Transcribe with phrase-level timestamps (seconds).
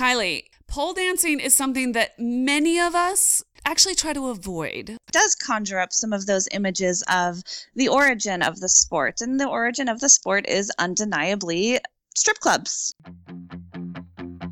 [0.00, 4.88] Kylee, pole dancing is something that many of us actually try to avoid.
[4.88, 7.42] It does conjure up some of those images of
[7.74, 9.20] the origin of the sport.
[9.20, 11.80] And the origin of the sport is undeniably
[12.16, 12.94] strip clubs.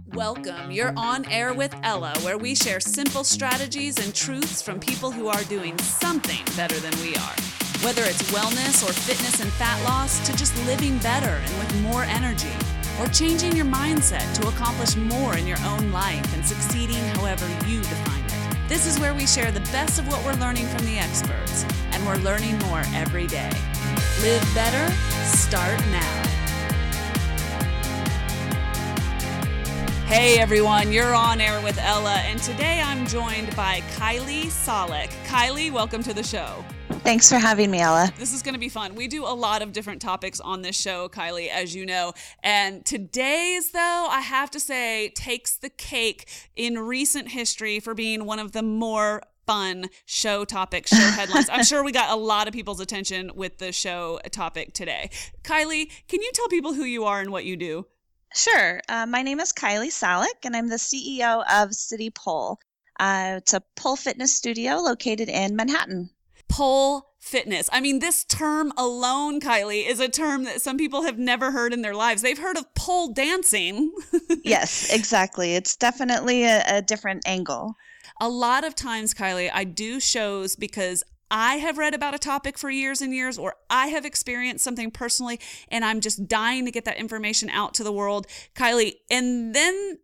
[0.08, 0.70] Welcome.
[0.70, 5.28] You're on air with Ella, where we share simple strategies and truths from people who
[5.28, 7.36] are doing something better than we are.
[7.82, 12.02] Whether it's wellness or fitness and fat loss, to just living better and with more
[12.02, 12.52] energy,
[13.00, 17.80] or changing your mindset to accomplish more in your own life and succeeding however you
[17.80, 18.68] define it.
[18.68, 22.04] This is where we share the best of what we're learning from the experts, and
[22.06, 23.50] we're learning more every day.
[24.20, 24.92] Live better,
[25.24, 26.27] start now.
[30.08, 35.08] Hey everyone, you're on air with Ella, and today I'm joined by Kylee Sallak.
[35.26, 36.64] Kylee, welcome to the show.
[37.04, 38.10] Thanks for having me, Ella.
[38.18, 38.94] This is going to be fun.
[38.94, 42.14] We do a lot of different topics on this show, Kylee, as you know.
[42.42, 48.24] And today's, though, I have to say, takes the cake in recent history for being
[48.24, 51.50] one of the more fun show topics, show headlines.
[51.52, 55.10] I'm sure we got a lot of people's attention with the show topic today.
[55.42, 57.84] Kylee, can you tell people who you are and what you do?
[58.34, 58.80] Sure.
[58.88, 62.58] Uh, my name is Kylee Sallak, and I'm the CEO of City Pole.
[63.00, 66.10] Uh, it's a pole fitness studio located in Manhattan.
[66.48, 67.68] Pole fitness.
[67.72, 71.72] I mean, this term alone, Kylee, is a term that some people have never heard
[71.72, 72.22] in their lives.
[72.22, 73.92] They've heard of pole dancing.
[74.44, 75.54] yes, exactly.
[75.54, 77.74] It's definitely a, a different angle.
[78.20, 82.58] A lot of times, Kylee, I do shows because I have read about a topic
[82.58, 86.70] for years and years, or I have experienced something personally, and I'm just dying to
[86.70, 88.94] get that information out to the world, Kylee.
[89.10, 89.98] And then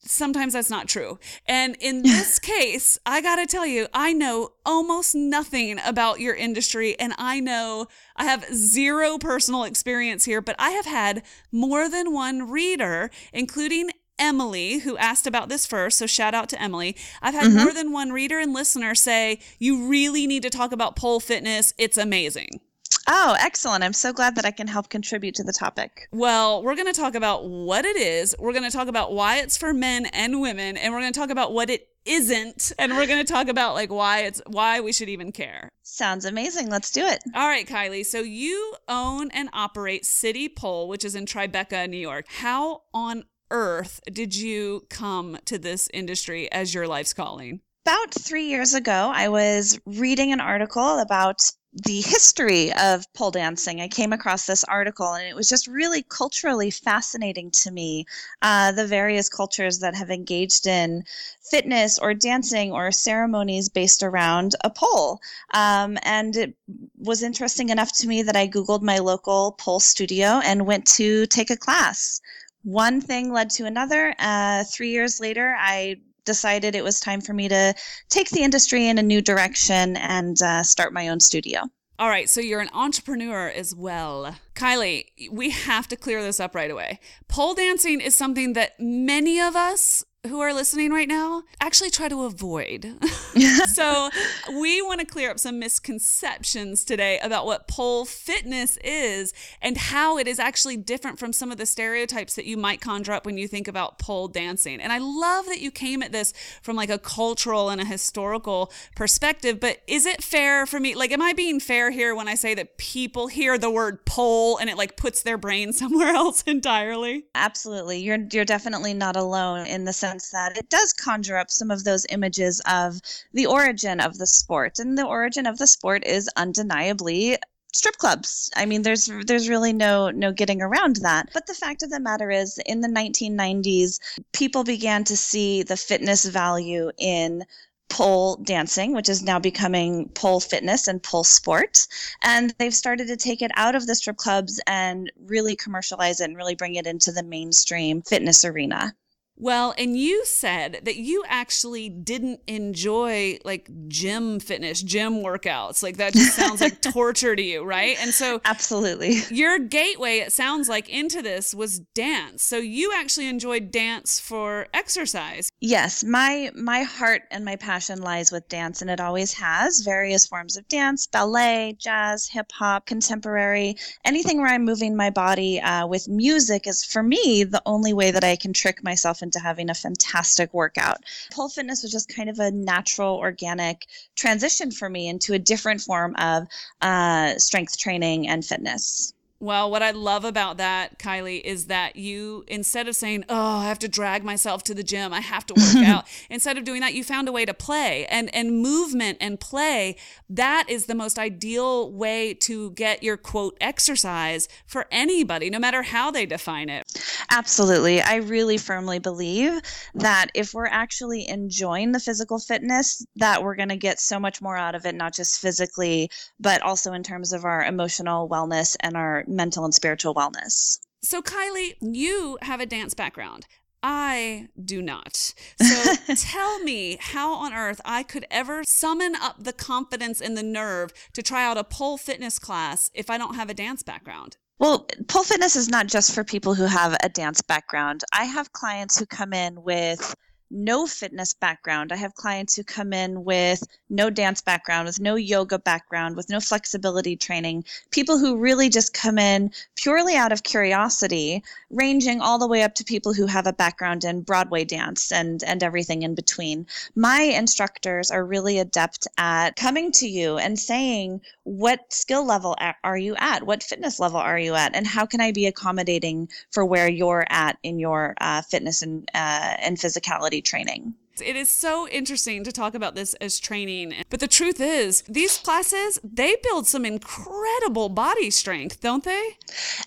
[0.00, 1.18] sometimes that's not true.
[1.46, 6.34] And in this case, I got to tell you, I know almost nothing about your
[6.34, 11.88] industry and I know I have zero personal experience here, but I have had more
[11.88, 15.98] than one reader, including Emily, who asked about this first.
[15.98, 16.96] So shout out to Emily.
[17.22, 17.64] I've had mm-hmm.
[17.64, 21.72] more than one reader and listener say, you really need to talk about pole fitness.
[21.78, 22.60] It's amazing.
[23.08, 23.84] Oh, excellent.
[23.84, 26.08] I'm so glad that I can help contribute to the topic.
[26.12, 28.34] Well, we're going to talk about what it is.
[28.38, 31.18] We're going to talk about why it's for men and women, and we're going to
[31.18, 34.80] talk about what it isn't, and we're going to talk about like why it's why
[34.80, 35.68] we should even care.
[35.82, 36.68] Sounds amazing.
[36.68, 37.22] Let's do it.
[37.34, 38.06] All right, Kylee.
[38.06, 42.26] So you own and operate City Pole, which is in Tribeca, New York.
[42.28, 47.60] How on earth did you come to this industry as your life's calling?
[47.84, 51.52] About three years ago, I was reading an article about
[51.84, 53.80] the history of pole dancing.
[53.80, 58.06] I came across this article and it was just really culturally fascinating to me.
[58.40, 61.04] Uh, the various cultures that have engaged in
[61.42, 65.20] fitness or dancing or ceremonies based around a pole.
[65.52, 66.56] Um, and it
[66.96, 71.26] was interesting enough to me that I Googled my local pole studio and went to
[71.26, 72.20] take a class.
[72.66, 74.12] One thing led to another.
[74.18, 77.72] Uh, three years later, I decided it was time for me to
[78.08, 81.60] take the industry in a new direction and uh, start my own studio.
[82.00, 84.34] All right, so you're an entrepreneur as well.
[84.56, 86.98] Kylee, we have to clear this up right away.
[87.28, 92.08] Pole dancing is something that many of us who are listening right now actually try
[92.08, 92.94] to avoid.
[93.72, 94.10] so,
[94.58, 100.18] we want to clear up some misconceptions today about what pole fitness is and how
[100.18, 103.36] it is actually different from some of the stereotypes that you might conjure up when
[103.36, 104.80] you think about pole dancing.
[104.80, 106.32] And I love that you came at this
[106.62, 110.94] from like a cultural and a historical perspective, but is it fair for me?
[110.94, 114.58] Like, am I being fair here when I say that people hear the word pole
[114.58, 117.26] and it like puts their brain somewhere else entirely?
[117.34, 117.98] Absolutely.
[117.98, 121.84] You're you're definitely not alone in the sense that it does conjure up some of
[121.84, 123.00] those images of
[123.32, 124.78] the origin of the sport.
[124.78, 127.38] And the origin of the sport is undeniably
[127.74, 128.50] strip clubs.
[128.56, 131.28] I mean, there's there's really no no getting around that.
[131.32, 133.98] But the fact of the matter is, in the 1990s,
[134.32, 137.44] people began to see the fitness value in
[137.88, 141.86] pole dancing, which is now becoming pole fitness and pole sport.
[142.22, 146.24] And they've started to take it out of the strip clubs and really commercialize it
[146.24, 148.94] and really bring it into the mainstream fitness arena.
[149.38, 155.82] Well, and you said that you actually didn't enjoy like gym fitness, gym workouts.
[155.82, 157.96] Like that just sounds like torture to you, right?
[158.00, 159.18] And so Absolutely.
[159.30, 162.42] Your gateway it sounds like into this was dance.
[162.42, 165.50] So you actually enjoyed dance for exercise.
[165.60, 170.26] Yes, my my heart and my passion lies with dance and it always has various
[170.26, 175.86] forms of dance, ballet, jazz, hip hop, contemporary, anything where I'm moving my body uh,
[175.86, 179.70] with music is for me the only way that I can trick myself into having
[179.70, 181.04] a fantastic workout.
[181.32, 183.86] Pole fitness was just kind of a natural, organic
[184.16, 186.46] transition for me into a different form of
[186.80, 189.12] uh, strength training and fitness.
[189.38, 193.68] Well, what I love about that, Kylee, is that you, instead of saying, Oh, I
[193.68, 196.80] have to drag myself to the gym, I have to work out, instead of doing
[196.80, 199.96] that, you found a way to play and, and movement and play.
[200.30, 205.82] That is the most ideal way to get your quote exercise for anybody, no matter
[205.82, 206.84] how they define it.
[207.30, 208.00] Absolutely.
[208.00, 209.60] I really firmly believe
[209.94, 214.40] that if we're actually enjoying the physical fitness, that we're going to get so much
[214.40, 216.10] more out of it, not just physically,
[216.40, 220.78] but also in terms of our emotional wellness and our mental and spiritual wellness.
[221.02, 223.46] So, Kylee, you have a dance background.
[223.82, 225.32] I do not.
[225.62, 230.42] So tell me how on earth I could ever summon up the confidence and the
[230.42, 234.36] nerve to try out a pole fitness class if I don't have a dance background.
[234.58, 238.02] Well, pole fitness is not just for people who have a dance background.
[238.12, 240.14] I have clients who come in with
[240.50, 241.92] no fitness background.
[241.92, 246.28] I have clients who come in with no dance background, with no yoga background, with
[246.28, 252.38] no flexibility training, people who really just come in purely out of curiosity, ranging all
[252.38, 256.02] the way up to people who have a background in Broadway dance and, and everything
[256.02, 256.66] in between.
[256.94, 262.98] My instructors are really adept at coming to you and saying, what skill level are
[262.98, 263.44] you at?
[263.44, 264.74] What fitness level are you at?
[264.74, 269.08] And how can I be accommodating for where you're at in your uh, fitness and,
[269.14, 270.35] uh, and physicality?
[270.40, 270.94] Training.
[271.20, 273.94] It is so interesting to talk about this as training.
[274.10, 279.38] But the truth is, these classes, they build some incredible body strength, don't they?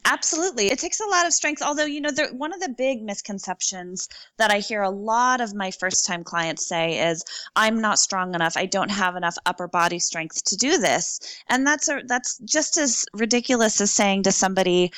[0.05, 0.67] Absolutely.
[0.67, 1.61] It takes a lot of strength.
[1.61, 5.69] Although, you know, one of the big misconceptions that I hear a lot of my
[5.71, 7.23] first time clients say is,
[7.55, 8.57] I'm not strong enough.
[8.57, 11.19] I don't have enough upper body strength to do this.
[11.47, 14.91] And that's a, that's just as ridiculous as saying to somebody,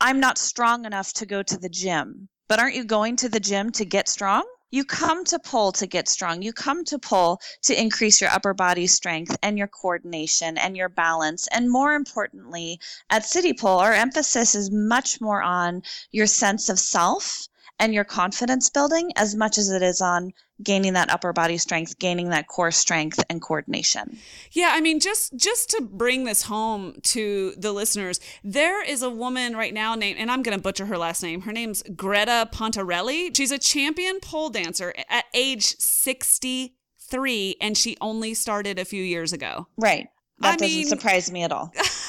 [0.00, 2.28] I'm not strong enough to go to the gym.
[2.48, 4.44] But aren't you going to the gym to get strong?
[4.76, 6.42] You come to pull to get strong.
[6.42, 10.90] You come to pull to increase your upper body strength and your coordination and your
[10.90, 11.48] balance.
[11.50, 12.78] And more importantly,
[13.08, 15.82] at City Pole, our emphasis is much more on
[16.12, 20.94] your sense of self and your confidence building as much as it is on gaining
[20.94, 24.18] that upper body strength gaining that core strength and coordination.
[24.52, 29.10] Yeah i mean just just to bring this home to the listeners there is a
[29.10, 31.42] woman right now named and i'm going to butcher her last name.
[31.42, 33.36] Her name's greta pontarelli.
[33.36, 39.32] She's a champion pole dancer at age 63 and she only started a few years
[39.32, 39.68] ago.
[39.76, 40.08] Right.
[40.40, 41.72] That I doesn't mean, surprise me at all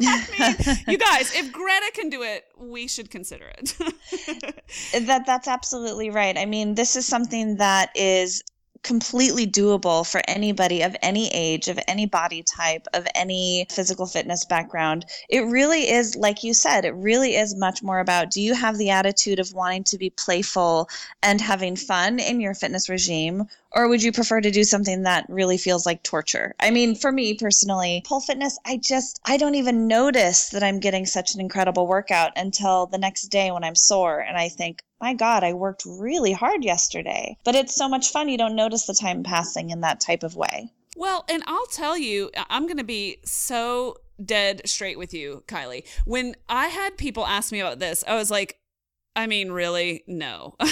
[0.00, 3.74] mean, you guys, if Greta can do it, we should consider it.
[5.06, 6.36] that that's absolutely right.
[6.36, 8.42] I mean, this is something that is
[8.86, 14.44] completely doable for anybody of any age, of any body type, of any physical fitness
[14.44, 15.04] background.
[15.28, 18.78] It really is, like you said, it really is much more about do you have
[18.78, 20.88] the attitude of wanting to be playful
[21.20, 23.48] and having fun in your fitness regime?
[23.76, 26.54] Or would you prefer to do something that really feels like torture?
[26.58, 30.80] I mean, for me personally, pole fitness, I just, I don't even notice that I'm
[30.80, 34.80] getting such an incredible workout until the next day when I'm sore and I think,
[34.98, 37.36] my God, I worked really hard yesterday.
[37.44, 40.36] But it's so much fun, you don't notice the time passing in that type of
[40.36, 40.72] way.
[40.96, 45.86] Well, and I'll tell you, I'm going to be so dead straight with you, Kylee.
[46.06, 48.58] When I had people ask me about this, I was like,
[49.16, 50.04] I mean, really?
[50.06, 50.54] No.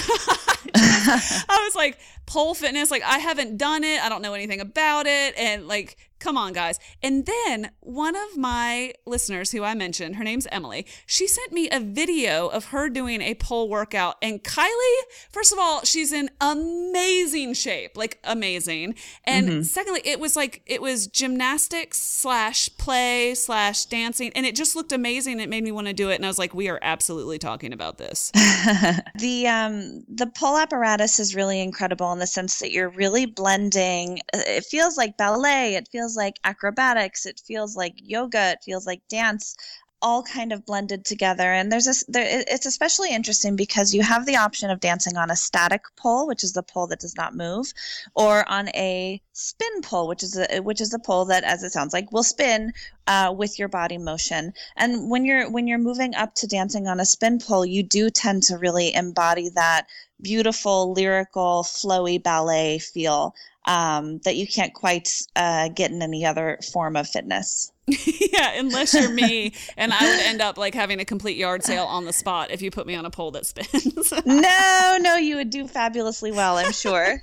[0.76, 4.02] I was like, pole fitness, like, I haven't done it.
[4.02, 5.36] I don't know anything about it.
[5.38, 6.80] And like, Come on, guys.
[7.02, 11.68] And then one of my listeners, who I mentioned, her name's Emily, she sent me
[11.70, 14.16] a video of her doing a pole workout.
[14.22, 18.94] And Kylee, first of all, she's in amazing shape, like amazing.
[19.24, 19.62] And mm-hmm.
[19.64, 24.32] secondly, it was like, it was gymnastics slash play slash dancing.
[24.34, 25.40] And it just looked amazing.
[25.40, 26.14] It made me want to do it.
[26.14, 28.30] And I was like, we are absolutely talking about this.
[29.16, 34.20] the, um, the pole apparatus is really incredible in the sense that you're really blending,
[34.32, 39.02] it feels like ballet, it feels like acrobatics it feels like yoga it feels like
[39.08, 39.56] dance
[40.04, 41.50] all kind of blended together.
[41.50, 45.30] And there's a there, it's especially interesting because you have the option of dancing on
[45.30, 47.72] a static pole which is the pole that does not move
[48.14, 51.72] or on a spin pole which is a which is a pole that as it
[51.72, 52.70] sounds like will spin
[53.06, 54.52] uh, with your body motion.
[54.76, 58.10] And when you're when you're moving up to dancing on a spin pole you do
[58.10, 59.86] tend to really embody that
[60.20, 66.58] beautiful lyrical flowy ballet feel um, that you can't quite uh, get in any other
[66.72, 67.72] form of fitness.
[68.32, 71.84] yeah, unless you're me, and I would end up like having a complete yard sale
[71.84, 74.12] on the spot if you put me on a pole that spins.
[74.26, 77.20] no, no, you would do fabulously well, I'm sure.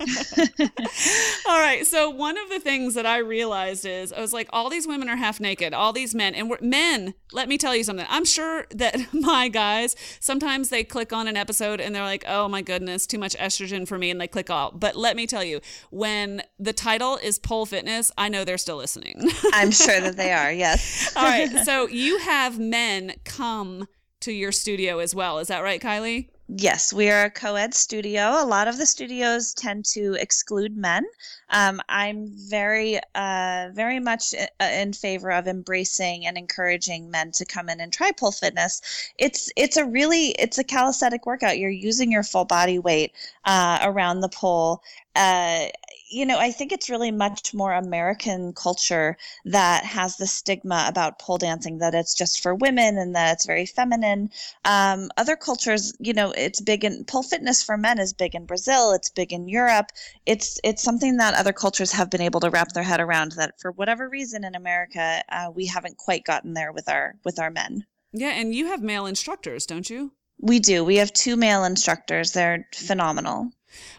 [1.47, 4.69] all right, so one of the things that I realized is I was like, all
[4.69, 7.15] these women are half naked, all these men, and men.
[7.31, 8.05] Let me tell you something.
[8.09, 12.47] I'm sure that my guys sometimes they click on an episode and they're like, oh
[12.47, 14.73] my goodness, too much estrogen for me, and they click off.
[14.75, 18.77] But let me tell you, when the title is pole fitness, I know they're still
[18.77, 19.27] listening.
[19.53, 21.13] I'm sure that they are are, yes.
[21.15, 21.49] All right.
[21.65, 23.87] So you have men come
[24.21, 25.39] to your studio as well.
[25.39, 26.29] Is that right, Kylee?
[26.47, 28.21] Yes, we are a co ed studio.
[28.21, 31.05] A lot of the studios tend to exclude men.
[31.49, 37.45] Um, I'm very, uh, very much uh, in favor of embracing and encouraging men to
[37.45, 38.81] come in and try pole fitness.
[39.17, 41.57] It's it's a really it's a calisthenic workout.
[41.57, 43.13] You're using your full body weight
[43.45, 44.81] uh, around the pole.
[45.15, 45.67] Uh,
[46.11, 51.19] you know, I think it's really much more American culture that has the stigma about
[51.19, 54.29] pole dancing that it's just for women and that it's very feminine.
[54.65, 58.45] Um, other cultures, you know, it's big in pole fitness for men is big in
[58.45, 58.91] Brazil.
[58.91, 59.87] It's big in Europe.
[60.25, 63.31] It's it's something that other cultures have been able to wrap their head around.
[63.33, 67.39] That for whatever reason in America, uh, we haven't quite gotten there with our with
[67.39, 67.85] our men.
[68.11, 70.11] Yeah, and you have male instructors, don't you?
[70.39, 70.83] We do.
[70.83, 72.33] We have two male instructors.
[72.33, 73.51] They're phenomenal.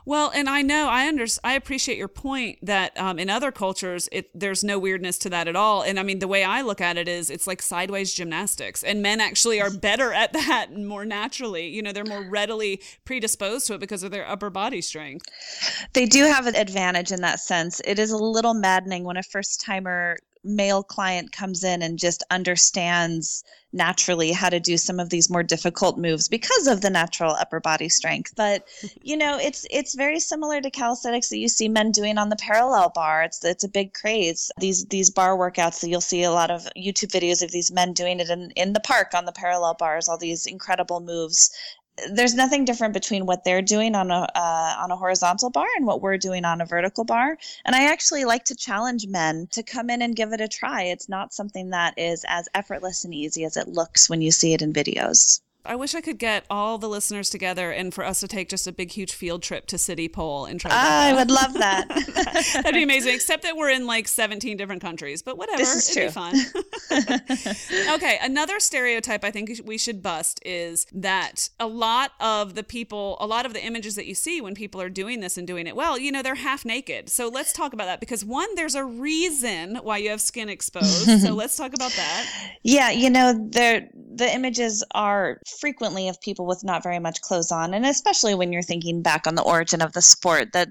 [0.05, 4.09] Well, and I know I under I appreciate your point that um, in other cultures
[4.13, 5.83] it there's no weirdness to that at all.
[5.83, 9.03] And I mean the way I look at it is it's like sideways gymnastics, and
[9.03, 11.69] men actually are better at that and more naturally.
[11.69, 15.27] You know, they're more readily predisposed to it because of their upper body strength.
[15.93, 17.81] They do have an advantage in that sense.
[17.85, 22.23] It is a little maddening when a first timer male client comes in and just
[22.31, 27.33] understands naturally how to do some of these more difficult moves because of the natural
[27.33, 28.33] upper body strength.
[28.37, 28.67] But
[29.03, 32.37] you know it's it's very similar to calisthenics that you see men doing on the
[32.37, 33.23] parallel bar.
[33.23, 34.51] It's it's a big craze.
[34.59, 37.93] These these bar workouts that you'll see a lot of youtube videos of these men
[37.93, 41.51] doing it in in the park on the parallel bars all these incredible moves
[42.11, 45.87] there's nothing different between what they're doing on a uh, on a horizontal bar and
[45.87, 47.39] what we're doing on a vertical bar.
[47.65, 50.85] And I actually like to challenge men to come in and give it a try.
[50.85, 54.55] It's not something that is as effortless and easy as it looks when you see
[54.55, 55.41] it in videos.
[55.65, 58.67] I wish I could get all the listeners together and for us to take just
[58.67, 60.71] a big, huge field trip to City Pole and try.
[60.73, 61.89] Ah, I would love that.
[62.55, 63.15] That'd be amazing.
[63.15, 65.59] Except that we're in like 17 different countries, but whatever.
[65.59, 66.23] This is It'd true.
[66.23, 67.95] be fun.
[67.95, 73.17] okay, another stereotype I think we should bust is that a lot of the people,
[73.21, 75.67] a lot of the images that you see when people are doing this and doing
[75.67, 77.09] it well, you know, they're half naked.
[77.09, 81.21] So let's talk about that because one, there's a reason why you have skin exposed.
[81.21, 82.51] so let's talk about that.
[82.63, 87.75] Yeah, you know, the images are frequently of people with not very much clothes on,
[87.75, 90.69] and especially when you're thinking back on the origin of the sport, that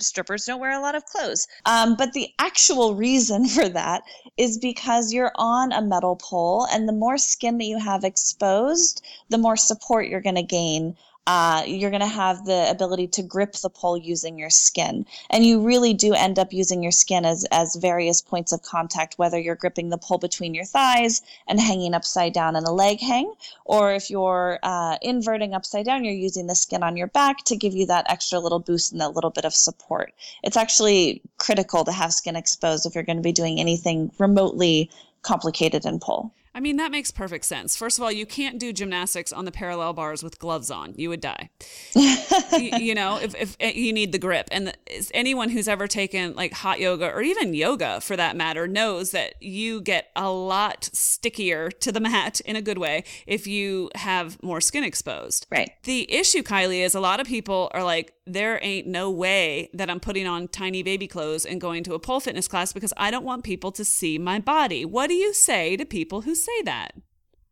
[0.00, 1.46] strippers don't wear a lot of clothes.
[1.64, 4.02] Um, but the actual reason for that
[4.36, 9.04] is because you're on a metal pole, and the more skin that you have exposed,
[9.28, 13.22] the more support you're going to gain uh, you're going to have the ability to
[13.22, 15.06] grip the pole using your skin.
[15.30, 19.18] And you really do end up using your skin as, as various points of contact,
[19.18, 22.98] whether you're gripping the pole between your thighs and hanging upside down in a leg
[23.00, 23.32] hang,
[23.64, 27.56] or if you're uh, inverting upside down, you're using the skin on your back to
[27.56, 30.12] give you that extra little boost and that little bit of support.
[30.42, 34.90] It's actually critical to have skin exposed if you're going to be doing anything remotely
[35.22, 36.32] complicated in pole.
[36.54, 37.76] I mean, that makes perfect sense.
[37.76, 40.92] First of all, you can't do gymnastics on the parallel bars with gloves on.
[40.96, 41.48] You would die.
[41.94, 44.48] you, you, know, if, if eh, you need the grip.
[44.52, 48.68] And the, anyone who's ever taken like hot yoga or even yoga for that matter
[48.68, 53.46] knows that you get a lot stickier to the mat in a good way if
[53.46, 55.46] you have more skin exposed.
[55.50, 55.70] Right.
[55.84, 59.90] The issue, Kylee, is a lot of people are like, there ain't no way that
[59.90, 63.10] I'm putting on tiny baby clothes and going to a pole fitness class because I
[63.10, 64.84] don't want people to see my body.
[64.84, 66.92] What do you say to people who say that?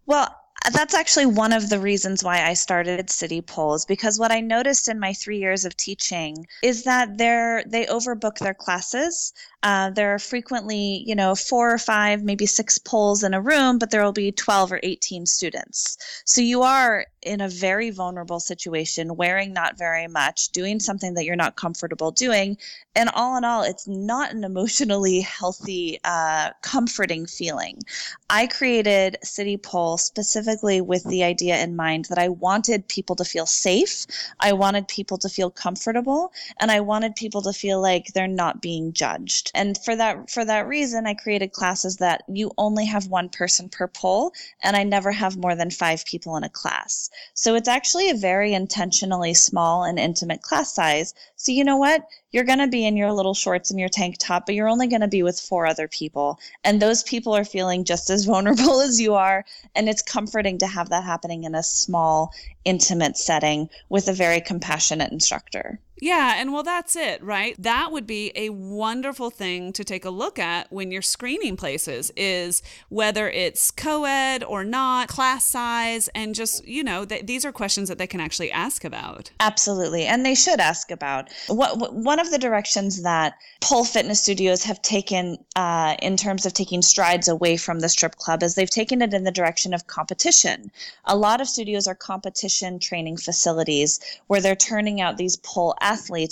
[0.06, 0.34] Well,
[0.72, 4.88] that's actually one of the reasons why I started City Poles because what I noticed
[4.88, 9.32] in my three years of teaching is that they're they overbook their classes.
[9.62, 13.78] Uh, there are frequently, you know, four or five, maybe six poles in a room,
[13.78, 15.98] but there will be 12 or 18 students.
[16.24, 21.26] So you are in a very vulnerable situation, wearing not very much, doing something that
[21.26, 22.56] you're not comfortable doing.
[22.94, 27.80] And all in all, it's not an emotionally healthy, uh, comforting feeling.
[28.30, 33.24] I created City Pole specifically with the idea in mind that I wanted people to
[33.24, 34.06] feel safe,
[34.40, 38.62] I wanted people to feel comfortable, and I wanted people to feel like they're not
[38.62, 43.06] being judged and for that for that reason i created classes that you only have
[43.06, 47.08] one person per pole, and i never have more than five people in a class.
[47.34, 51.14] So it's actually a very intentionally small and intimate class size.
[51.36, 52.06] So you know what?
[52.32, 54.86] You're going to be in your little shorts and your tank top but you're only
[54.86, 56.38] going to be with four other people.
[56.64, 59.44] And those people are feeling just as vulnerable as you are.
[59.74, 62.32] And it's comforting to have that happening in a small
[62.64, 67.54] intimate setting with a very compassionate instructor Yeah, and well, that's it, right?
[67.58, 72.10] That would be a wonderful thing to take a look at when you're screening places
[72.16, 77.44] is whether it's co ed or not, class size, and just, you know, th- these
[77.44, 79.30] are questions that they can actually ask about.
[79.40, 80.06] Absolutely.
[80.06, 81.30] And they should ask about.
[81.48, 86.46] What, what One of the directions that pole fitness studios have taken uh, in terms
[86.46, 89.74] of taking strides away from the strip club is they've taken it in the direction
[89.74, 90.70] of competition.
[91.04, 95.74] A lot of studios are competition training facilities where they're turning out these pole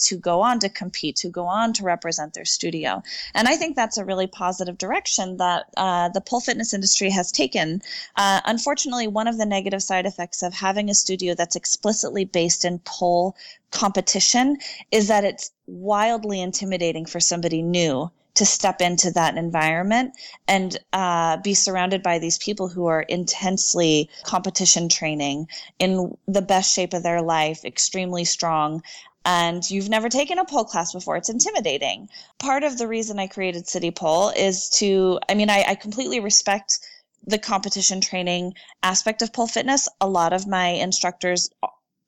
[0.08, 3.02] who go on to compete, who go on to represent their studio.
[3.34, 7.32] And I think that's a really positive direction that uh, the pole fitness industry has
[7.32, 7.82] taken.
[8.16, 12.64] Uh, unfortunately, one of the negative side effects of having a studio that's explicitly based
[12.64, 13.36] in pole
[13.70, 14.56] competition
[14.90, 20.12] is that it's wildly intimidating for somebody new to step into that environment
[20.46, 25.48] and uh, be surrounded by these people who are intensely competition training
[25.80, 28.80] in the best shape of their life, extremely strong,
[29.24, 32.08] and you've never taken a pole class before, it's intimidating.
[32.38, 36.20] Part of the reason I created City Pole is to, I mean, I, I completely
[36.20, 36.78] respect
[37.26, 39.88] the competition training aspect of pole fitness.
[40.00, 41.50] A lot of my instructors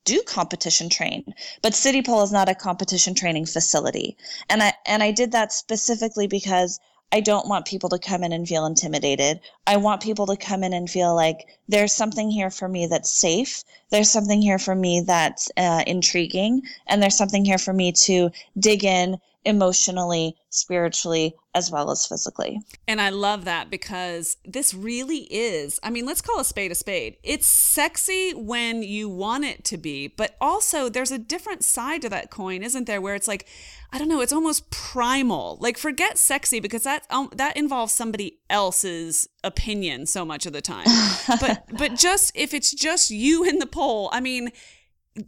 [0.03, 4.17] do competition train but city pole is not a competition training facility
[4.49, 6.79] and i and i did that specifically because
[7.11, 9.41] I don't want people to come in and feel intimidated.
[9.67, 13.11] I want people to come in and feel like there's something here for me that's
[13.11, 13.63] safe.
[13.89, 16.61] There's something here for me that's uh, intriguing.
[16.87, 22.59] And there's something here for me to dig in emotionally, spiritually, as well as physically.
[22.87, 26.75] And I love that because this really is, I mean, let's call a spade a
[26.75, 27.17] spade.
[27.23, 32.09] It's sexy when you want it to be, but also there's a different side to
[32.09, 33.01] that coin, isn't there?
[33.01, 33.47] Where it's like,
[33.91, 35.57] I don't know, it's almost primal.
[35.59, 40.61] Like forget sexy because that um, that involves somebody else's opinion so much of the
[40.61, 40.85] time.
[41.41, 44.51] but but just if it's just you in the pole, I mean,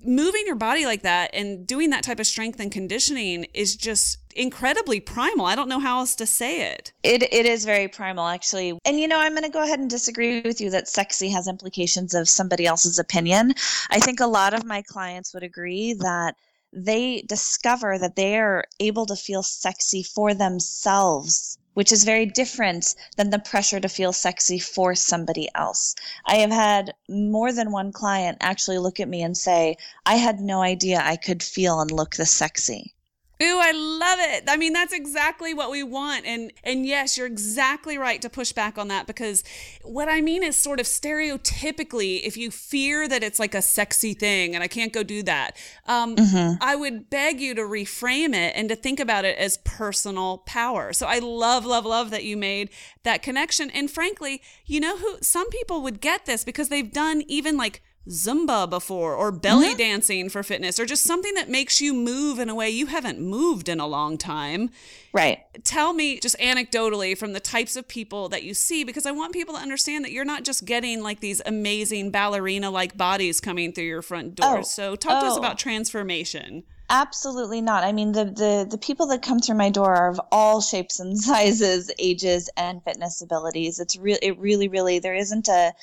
[0.04, 4.20] moving your body like that and doing that type of strength and conditioning is just
[4.36, 5.46] incredibly primal.
[5.46, 6.94] I don't know how else to say it.
[7.04, 8.78] It it is very primal actually.
[8.86, 11.48] And you know, I'm going to go ahead and disagree with you that sexy has
[11.48, 13.54] implications of somebody else's opinion.
[13.90, 16.36] I think a lot of my clients would agree that
[16.72, 22.96] they discover that they are able to feel sexy for themselves which is very different
[23.18, 25.96] than the pressure to feel sexy for somebody else.
[26.25, 30.39] I have had more than one client actually look at me and say, I had
[30.39, 32.94] no idea I could feel and look this sexy.
[33.42, 34.44] Ooh, I love it.
[34.48, 36.25] I mean, that's exactly what we want.
[36.25, 39.43] And and yes, you're exactly right to push back on that because
[39.82, 44.13] what I mean is sort of stereotypically, if you fear that it's like a sexy
[44.13, 46.62] thing and I can't go do that, um, mm-hmm.
[46.62, 50.93] I would beg you to reframe it and to think about it as personal power.
[50.93, 52.69] So I love, love, love that you made
[53.02, 53.72] that connection.
[53.72, 57.82] And frankly, you know who some people would get this because they've done even like
[58.10, 59.78] Zumba before or belly mm-hmm.
[59.78, 63.20] dancing for fitness or just something that makes you move in a way you haven't
[63.20, 64.70] moved in a long time.
[65.13, 65.39] Right.
[65.63, 69.32] Tell me just anecdotally from the types of people that you see because I want
[69.32, 73.72] people to understand that you're not just getting like these amazing ballerina like bodies coming
[73.72, 74.60] through your front door.
[74.60, 74.62] Oh.
[74.63, 75.22] So talk oh.
[75.22, 75.39] to us oh.
[75.39, 76.63] about transformation.
[76.89, 77.84] Absolutely not.
[77.84, 81.00] I mean, the, the the people that come through my door are of all shapes
[81.00, 83.80] and sizes, ages, and fitness abilities.
[83.80, 85.74] It's really, it really, really, there isn't a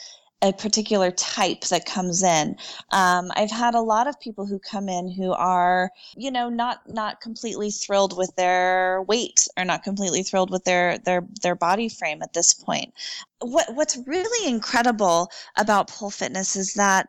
[0.42, 2.56] a particular type that comes in.
[2.90, 6.80] Um, I've had a lot of people who come in who are, you know, not
[6.88, 11.88] not completely thrilled with their weight or not completely thrilled with their their their body
[11.88, 12.92] frame at this point.
[13.40, 17.08] What what's really incredible about pole fitness is that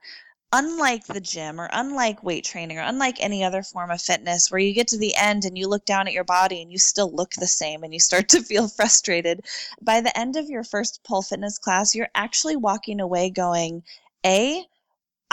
[0.54, 4.60] unlike the gym or unlike weight training or unlike any other form of fitness where
[4.60, 7.12] you get to the end and you look down at your body and you still
[7.12, 9.46] look the same and you start to feel frustrated
[9.82, 13.84] by the end of your first pole fitness class you're actually walking away going
[14.26, 14.66] a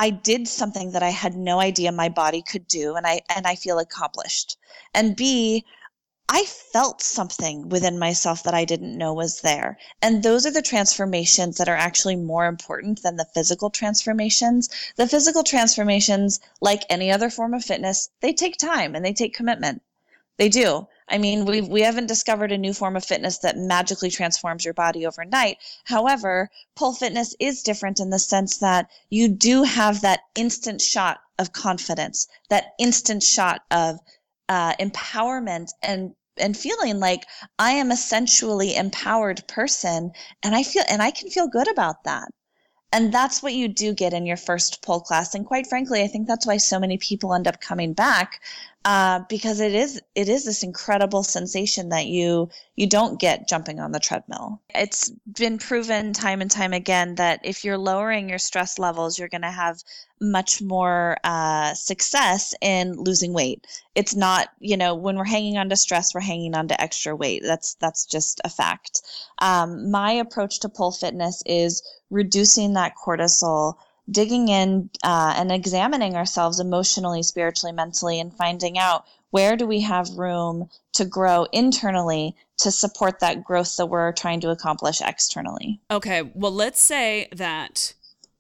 [0.01, 3.49] I did something that I had no idea my body could do and I and
[3.49, 4.57] I feel accomplished.
[4.95, 5.65] And B,
[6.31, 9.79] I felt something within myself that I didn't know was there.
[10.03, 14.69] And those are the transformations that are actually more important than the physical transformations.
[14.97, 19.33] The physical transformations, like any other form of fitness, they take time and they take
[19.33, 19.81] commitment.
[20.37, 20.87] They do.
[21.09, 24.75] I mean, we we haven't discovered a new form of fitness that magically transforms your
[24.75, 25.57] body overnight.
[25.85, 31.21] However, pole fitness is different in the sense that you do have that instant shot
[31.39, 33.99] of confidence, that instant shot of
[34.49, 37.27] uh, empowerment and and feeling like
[37.59, 42.05] I am a sensually empowered person and I feel and I can feel good about
[42.05, 42.29] that.
[42.93, 45.35] And that's what you do get in your first pole class.
[45.35, 48.41] And quite frankly, I think that's why so many people end up coming back
[48.85, 53.81] uh, because it is it is this incredible sensation that you you don't get jumping
[53.81, 54.61] on the treadmill.
[54.75, 59.29] It's been proven time and time again that if you're lowering your stress levels, you're
[59.29, 59.83] going to have
[60.21, 63.67] much more uh, success in losing weight.
[63.95, 67.15] it's not you know when we're hanging on to stress we're hanging on to extra
[67.15, 69.03] weight that's that's just a fact
[69.41, 73.75] um, my approach to pole fitness is reducing that cortisol
[74.11, 79.81] digging in uh, and examining ourselves emotionally spiritually mentally and finding out where do we
[79.81, 85.81] have room to grow internally to support that growth that we're trying to accomplish externally.
[85.91, 87.95] Okay well let's say that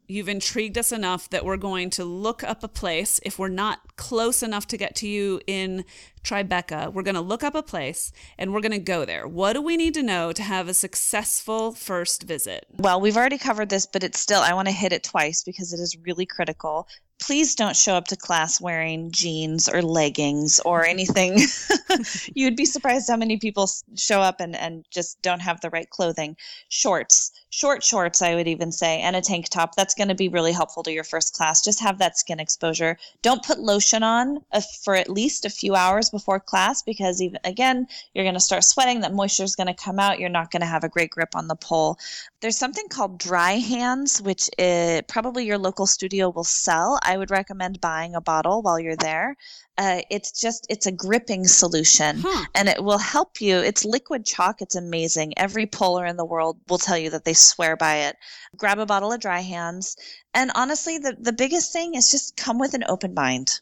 [0.09, 3.21] you've intrigued us enough that we're going to look up a place.
[3.25, 5.85] If we're not close enough to get to you in
[6.25, 9.29] Tribeca, we're going to look up a place and we're going to go there.
[9.29, 12.67] What do we need to know to have a successful first visit?
[12.77, 15.73] Well, we've already covered this, but it's still, I want to hit it twice because
[15.73, 16.89] it is really critical
[17.21, 21.41] please don't show up to class wearing jeans or leggings or anything.
[22.35, 25.89] You'd be surprised how many people show up and, and just don't have the right
[25.91, 26.37] clothing.
[26.69, 29.75] Shorts, short shorts, I would even say, and a tank top.
[29.75, 31.63] That's going to be really helpful to your first class.
[31.63, 32.99] Just have that skin exposure.
[33.23, 34.45] Don't put lotion on
[34.85, 38.65] for at least a few hours before class because, even again, you're going to start
[38.65, 39.01] sweating.
[39.01, 40.19] That moisture is going to come out.
[40.19, 41.99] You're not going to have a great grip on the pole.
[42.41, 46.99] There's something called dry hands, which it, probably your local studio will sell.
[47.09, 49.35] I would recommend buying a bottle while you're there.
[49.79, 52.45] Uh, it's just it's a gripping solution huh.
[52.55, 56.59] and it will help you it's liquid chalk it's amazing every polar in the world
[56.69, 58.17] will tell you that they swear by it
[58.57, 59.97] grab a bottle of dry hands
[60.35, 63.61] and honestly the, the biggest thing is just come with an open mind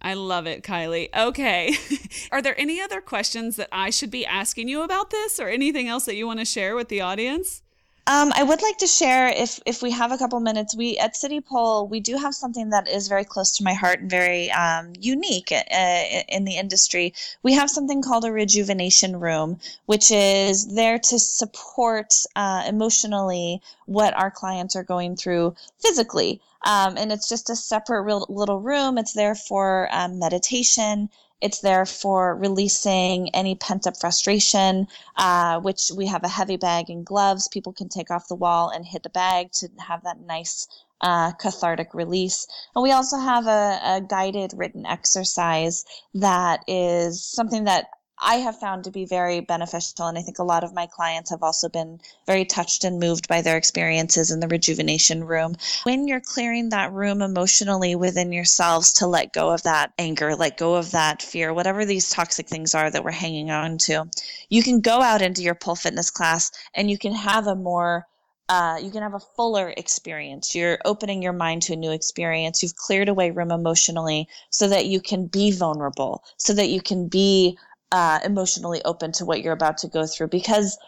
[0.00, 1.08] I love it, Kylee.
[1.12, 1.74] Okay.
[2.32, 5.88] Are there any other questions that I should be asking you about this or anything
[5.88, 7.62] else that you want to share with the audience?
[8.10, 11.14] Um, I would like to share, if if we have a couple minutes, we at
[11.14, 14.50] City Pole we do have something that is very close to my heart and very
[14.50, 17.12] um, unique uh, in the industry.
[17.42, 24.16] We have something called a rejuvenation room, which is there to support uh, emotionally what
[24.16, 26.40] our clients are going through physically.
[26.64, 28.96] Um, and it's just a separate real, little room.
[28.96, 35.90] It's there for um, meditation, it's there for releasing any pent up frustration, uh, which
[35.96, 37.48] we have a heavy bag and gloves.
[37.48, 40.66] People can take off the wall and hit the bag to have that nice
[41.00, 42.46] uh, cathartic release.
[42.74, 47.86] And we also have a, a guided written exercise that is something that
[48.20, 50.06] I have found to be very beneficial.
[50.06, 53.28] And I think a lot of my clients have also been very touched and moved
[53.28, 55.56] by their experiences in the rejuvenation room.
[55.84, 60.56] When you're clearing that room emotionally within yourselves to let go of that anger, let
[60.56, 64.06] go of that fear, whatever these toxic things are that we're hanging on to,
[64.48, 68.06] you can go out into your pole fitness class and you can have a more
[68.50, 70.54] uh, you can have a fuller experience.
[70.54, 72.62] You're opening your mind to a new experience.
[72.62, 77.08] You've cleared away room emotionally so that you can be vulnerable, so that you can
[77.08, 77.58] be
[77.92, 80.78] uh, emotionally open to what you're about to go through because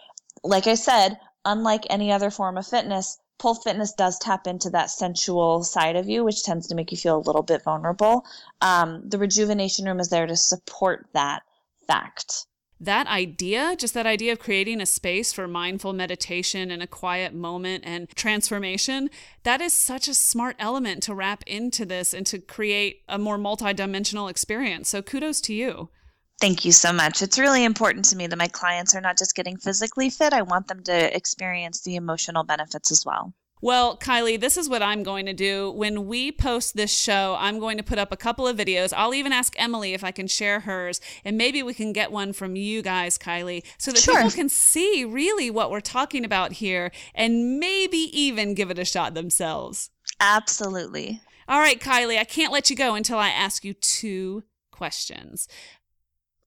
[0.45, 4.91] like i said unlike any other form of fitness pole fitness does tap into that
[4.91, 8.25] sensual side of you which tends to make you feel a little bit vulnerable
[8.61, 11.43] um, the rejuvenation room is there to support that
[11.87, 12.47] fact
[12.83, 17.35] that idea, just that idea of creating a space for mindful meditation and a quiet
[17.35, 19.11] moment and transformation,
[19.43, 23.37] that is such a smart element to wrap into this and to create a more
[23.37, 24.89] multidimensional experience.
[24.89, 25.91] So kudos to you.
[26.41, 27.21] Thank you so much.
[27.21, 30.41] It's really important to me that my clients are not just getting physically fit, I
[30.43, 33.35] want them to experience the emotional benefits as well.
[33.63, 35.71] Well, Kylee, this is what I'm going to do.
[35.71, 38.95] When we post this show, I'm going to put up a couple of videos.
[38.97, 42.33] I'll even ask Emily if I can share hers, and maybe we can get one
[42.33, 44.17] from you guys, Kylee, so that sure.
[44.17, 48.85] people can see really what we're talking about here and maybe even give it a
[48.87, 49.91] shot themselves.
[50.21, 51.21] Absolutely.
[51.47, 55.47] All right, Kylee, I can't let you go until I ask you two questions.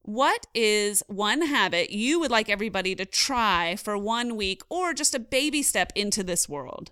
[0.05, 5.15] What is one habit you would like everybody to try for one week or just
[5.15, 6.91] a baby step into this world?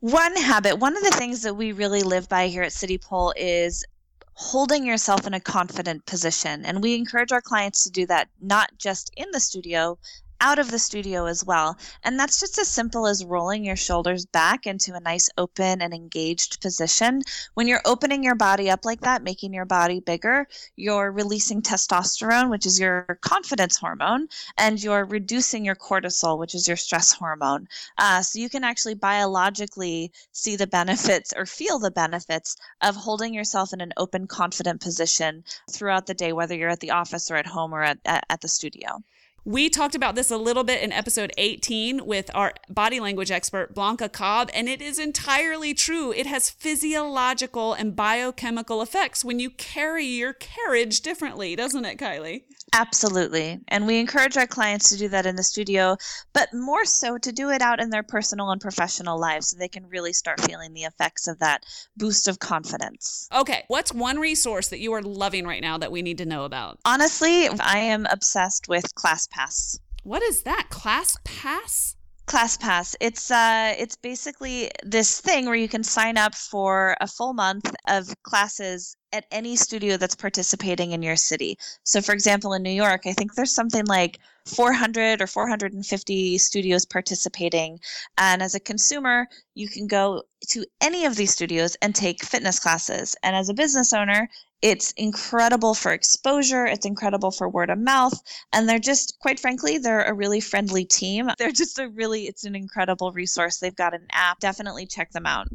[0.00, 3.34] One habit, one of the things that we really live by here at City Pole
[3.36, 3.84] is
[4.32, 6.64] holding yourself in a confident position.
[6.64, 9.98] And we encourage our clients to do that not just in the studio,
[10.40, 11.76] out of the studio as well.
[12.04, 15.92] And that's just as simple as rolling your shoulders back into a nice open and
[15.92, 17.22] engaged position.
[17.54, 20.46] When you're opening your body up like that, making your body bigger,
[20.76, 26.68] you're releasing testosterone, which is your confidence hormone, and you're reducing your cortisol, which is
[26.68, 27.68] your stress hormone.
[27.96, 33.34] Uh, so you can actually biologically see the benefits or feel the benefits of holding
[33.34, 37.36] yourself in an open, confident position throughout the day, whether you're at the office or
[37.36, 39.02] at home or at, at, at the studio.
[39.48, 43.74] We talked about this a little bit in episode 18 with our body language expert,
[43.74, 46.12] Blanca Cobb, and it is entirely true.
[46.12, 52.42] It has physiological and biochemical effects when you carry your carriage differently, doesn't it, Kylee?
[52.72, 53.60] Absolutely.
[53.68, 55.96] And we encourage our clients to do that in the studio,
[56.32, 59.68] but more so to do it out in their personal and professional lives so they
[59.68, 61.64] can really start feeling the effects of that
[61.96, 63.28] boost of confidence.
[63.34, 66.44] Okay, what's one resource that you are loving right now that we need to know
[66.44, 66.78] about?
[66.84, 69.80] Honestly, I am obsessed with ClassPass.
[70.02, 70.68] What is that?
[70.70, 71.94] ClassPass?
[72.28, 72.94] ClassPass.
[73.00, 77.74] It's uh it's basically this thing where you can sign up for a full month
[77.88, 81.56] of classes at any studio that's participating in your city.
[81.84, 86.84] So for example, in New York, I think there's something like 400 or 450 studios
[86.84, 87.80] participating.
[88.18, 92.58] And as a consumer, you can go to any of these studios and take fitness
[92.58, 93.16] classes.
[93.22, 94.28] And as a business owner,
[94.62, 96.66] it's incredible for exposure.
[96.66, 98.20] It's incredible for word of mouth.
[98.52, 101.30] And they're just, quite frankly, they're a really friendly team.
[101.38, 103.58] They're just a really, it's an incredible resource.
[103.58, 104.40] They've got an app.
[104.40, 105.48] Definitely check them out.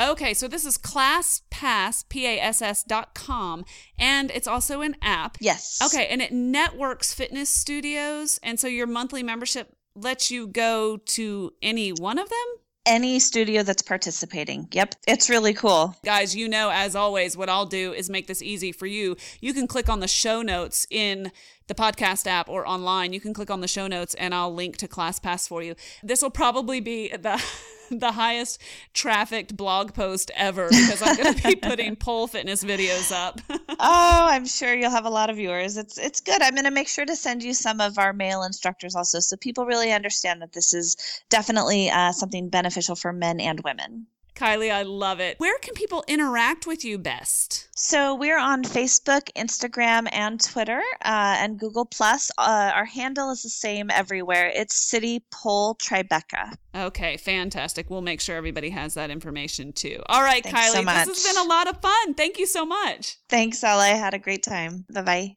[0.00, 3.64] Okay, so this is ClassPass, P-A-S-S dot com,
[3.96, 5.36] and it's also an app.
[5.40, 5.78] Yes.
[5.84, 11.52] Okay, and it networks fitness studios, and so your monthly membership lets you go to
[11.62, 12.46] any one of them?
[12.86, 14.68] Any studio that's participating.
[14.72, 15.96] Yep, it's really cool.
[16.04, 19.16] Guys, you know, as always, what I'll do is make this easy for you.
[19.40, 21.32] You can click on the show notes in
[21.66, 23.12] the podcast app or online.
[23.12, 25.74] You can click on the show notes and I'll link to ClassPass for you.
[26.02, 27.42] This will probably be the
[27.90, 28.60] the highest
[28.92, 33.40] trafficked blog post ever because I'm going to be putting pole fitness videos up.
[33.50, 35.76] oh, I'm sure you'll have a lot of viewers.
[35.76, 36.42] It's it's good.
[36.42, 39.36] I'm going to make sure to send you some of our male instructors also, so
[39.36, 40.96] people really understand that this is
[41.28, 44.06] definitely uh, something beneficial for men and women.
[44.34, 45.38] Kylee, I love it.
[45.38, 47.68] Where can people interact with you best?
[47.76, 52.30] So we're on Facebook, Instagram, and Twitter, uh, and Google Plus.
[52.36, 54.50] Uh, our handle is the same everywhere.
[54.54, 56.54] It's City Pole Tribeca.
[56.74, 57.90] Okay, fantastic.
[57.90, 60.02] We'll make sure everybody has that information too.
[60.06, 62.14] All right, Thanks Kylee, so this has been a lot of fun.
[62.14, 63.16] Thank you so much.
[63.28, 63.84] Thanks, Ella.
[63.84, 64.84] I had a great time.
[64.92, 65.36] Bye bye.